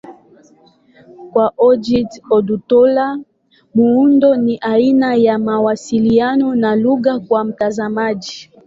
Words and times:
Kwa 1.31 1.47
Ojih 1.67 2.11
Odutola, 2.35 3.07
muundo 3.75 4.35
ni 4.35 4.57
aina 4.59 5.15
ya 5.15 5.39
mawasiliano 5.39 6.55
na 6.55 6.75
lugha 6.75 7.19
kwa 7.19 7.43
mtazamaji. 7.43 8.49